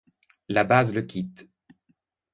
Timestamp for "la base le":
0.49-1.03